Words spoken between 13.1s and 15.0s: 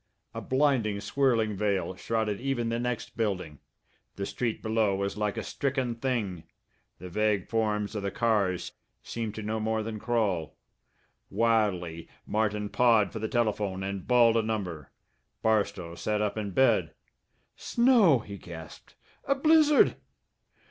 for the telephone and bawled a number.